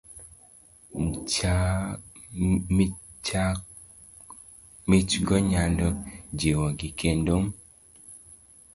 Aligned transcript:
Michgo 4.87 5.37
nyalo 5.49 5.87
jiwogi, 6.39 6.87
kendo 6.99 7.35
m 7.43 7.45